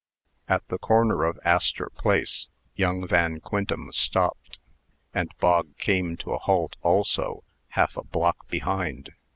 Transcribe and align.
At 0.49 0.67
the 0.67 0.79
corner 0.79 1.25
of 1.25 1.39
Astor 1.45 1.91
Place, 1.95 2.47
young 2.75 3.05
Van 3.07 3.39
Quintem 3.39 3.91
stopped; 3.91 4.57
and 5.13 5.29
Bog 5.37 5.77
came 5.77 6.17
to 6.17 6.31
a 6.31 6.39
halt 6.39 6.75
also, 6.81 7.43
half 7.67 7.97
a 7.97 8.03
block 8.03 8.47
behind. 8.47 9.11